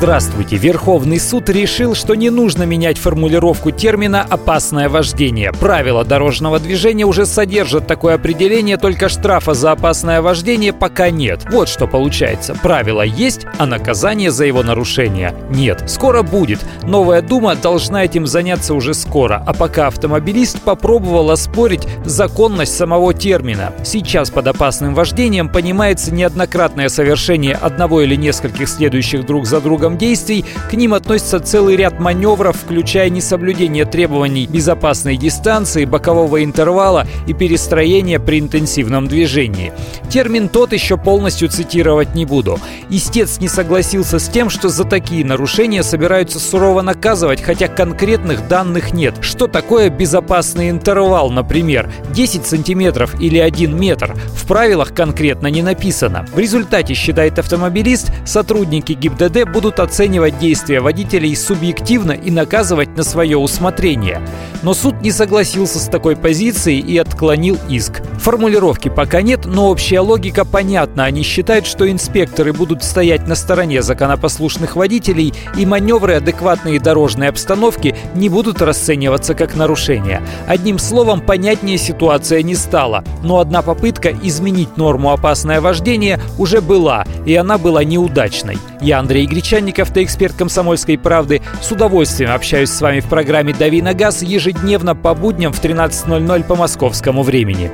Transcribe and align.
Здравствуйте. 0.00 0.56
Верховный 0.56 1.20
суд 1.20 1.50
решил, 1.50 1.94
что 1.94 2.14
не 2.14 2.30
нужно 2.30 2.62
менять 2.62 2.96
формулировку 2.96 3.70
термина 3.70 4.22
«опасное 4.22 4.88
вождение». 4.88 5.52
Правила 5.52 6.06
дорожного 6.06 6.58
движения 6.58 7.04
уже 7.04 7.26
содержат 7.26 7.86
такое 7.86 8.14
определение, 8.14 8.78
только 8.78 9.10
штрафа 9.10 9.52
за 9.52 9.72
опасное 9.72 10.22
вождение 10.22 10.72
пока 10.72 11.10
нет. 11.10 11.46
Вот 11.52 11.68
что 11.68 11.86
получается. 11.86 12.56
Правило 12.62 13.02
есть, 13.02 13.44
а 13.58 13.66
наказание 13.66 14.30
за 14.30 14.46
его 14.46 14.62
нарушение 14.62 15.34
нет. 15.50 15.84
Скоро 15.86 16.22
будет. 16.22 16.60
Новая 16.82 17.20
Дума 17.20 17.54
должна 17.54 18.02
этим 18.02 18.26
заняться 18.26 18.72
уже 18.72 18.94
скоро, 18.94 19.44
а 19.46 19.52
пока 19.52 19.88
автомобилист 19.88 20.62
попробовал 20.62 21.30
оспорить 21.30 21.86
законность 22.06 22.74
самого 22.74 23.12
термина. 23.12 23.74
Сейчас 23.84 24.30
под 24.30 24.46
опасным 24.46 24.94
вождением 24.94 25.50
понимается 25.50 26.10
неоднократное 26.10 26.88
совершение 26.88 27.54
одного 27.54 28.00
или 28.00 28.14
нескольких 28.14 28.66
следующих 28.66 29.26
друг 29.26 29.44
за 29.44 29.60
другом 29.60 29.89
списком 29.90 29.98
действий 29.98 30.44
к 30.70 30.74
ним 30.74 30.94
относится 30.94 31.40
целый 31.40 31.76
ряд 31.76 31.98
маневров, 31.98 32.56
включая 32.56 33.10
несоблюдение 33.10 33.84
требований 33.84 34.46
безопасной 34.46 35.16
дистанции, 35.16 35.84
бокового 35.84 36.44
интервала 36.44 37.06
и 37.26 37.32
перестроения 37.32 38.20
при 38.20 38.38
интенсивном 38.38 39.08
движении. 39.08 39.72
Термин 40.10 40.48
тот 40.48 40.72
еще 40.72 40.96
полностью 40.96 41.48
цитировать 41.48 42.14
не 42.14 42.24
буду. 42.24 42.58
Истец 42.90 43.40
не 43.40 43.48
согласился 43.48 44.18
с 44.18 44.28
тем, 44.28 44.50
что 44.50 44.68
за 44.68 44.84
такие 44.84 45.24
нарушения 45.24 45.82
собираются 45.82 46.38
сурово 46.38 46.82
наказывать, 46.82 47.42
хотя 47.42 47.68
конкретных 47.68 48.48
данных 48.48 48.92
нет. 48.92 49.14
Что 49.20 49.46
такое 49.46 49.90
безопасный 49.90 50.70
интервал, 50.70 51.30
например? 51.30 51.90
10 52.10 52.46
сантиметров 52.46 53.20
или 53.20 53.38
1 53.38 53.78
метр? 53.78 54.14
В 54.34 54.46
правилах 54.46 54.94
конкретно 54.94 55.48
не 55.48 55.62
написано. 55.62 56.26
В 56.34 56.38
результате, 56.38 56.94
считает 56.94 57.38
автомобилист, 57.38 58.12
сотрудники 58.26 58.92
ГИБДД 58.92 59.50
будут 59.50 59.79
оценивать 59.82 60.38
действия 60.38 60.80
водителей 60.80 61.34
субъективно 61.34 62.12
и 62.12 62.30
наказывать 62.30 62.96
на 62.96 63.02
свое 63.02 63.36
усмотрение. 63.36 64.20
Но 64.62 64.74
суд 64.74 65.00
не 65.02 65.10
согласился 65.10 65.78
с 65.78 65.86
такой 65.86 66.16
позицией 66.16 66.80
и 66.80 66.96
отклонил 66.98 67.58
иск. 67.68 68.02
Формулировки 68.20 68.90
пока 68.90 69.22
нет, 69.22 69.46
но 69.46 69.70
общая 69.70 70.00
логика 70.00 70.44
понятна. 70.44 71.04
Они 71.04 71.22
считают, 71.22 71.66
что 71.66 71.90
инспекторы 71.90 72.52
будут 72.52 72.84
стоять 72.84 73.26
на 73.26 73.34
стороне 73.34 73.80
законопослушных 73.80 74.76
водителей, 74.76 75.32
и 75.56 75.64
маневры 75.64 76.16
адекватной 76.16 76.78
дорожной 76.78 77.30
обстановки 77.30 77.96
не 78.14 78.28
будут 78.28 78.60
расцениваться 78.60 79.34
как 79.34 79.56
нарушения. 79.56 80.22
Одним 80.46 80.78
словом, 80.78 81.22
понятнее 81.22 81.78
ситуация 81.78 82.42
не 82.42 82.56
стала. 82.56 83.04
Но 83.22 83.38
одна 83.38 83.62
попытка 83.62 84.10
изменить 84.10 84.76
норму 84.76 85.12
«опасное 85.12 85.62
вождение» 85.62 86.20
уже 86.36 86.60
была, 86.60 87.06
и 87.24 87.34
она 87.34 87.56
была 87.56 87.84
неудачной. 87.84 88.58
Я 88.82 88.98
Андрей 88.98 89.24
Гречанников, 89.24 89.96
эксперт 89.96 90.34
«Комсомольской 90.36 90.98
правды». 90.98 91.40
С 91.62 91.72
удовольствием 91.72 92.32
общаюсь 92.32 92.70
с 92.70 92.82
вами 92.82 93.00
в 93.00 93.06
программе 93.06 93.54
«Дави 93.54 93.80
на 93.80 93.94
газ» 93.94 94.20
ежедневно 94.20 94.94
по 94.94 95.14
будням 95.14 95.54
в 95.54 95.64
13.00 95.64 96.44
по 96.44 96.54
московскому 96.54 97.22
времени. 97.22 97.70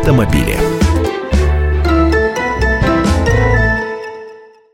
Автомобили. 0.00 0.69